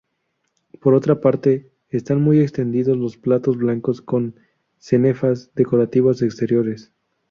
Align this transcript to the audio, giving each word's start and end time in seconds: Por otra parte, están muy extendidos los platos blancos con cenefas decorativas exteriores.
Por 0.81 0.95
otra 0.95 1.21
parte, 1.21 1.69
están 1.91 2.23
muy 2.23 2.39
extendidos 2.39 2.97
los 2.97 3.17
platos 3.17 3.57
blancos 3.57 4.01
con 4.01 4.33
cenefas 4.79 5.53
decorativas 5.53 6.23
exteriores. 6.23 6.91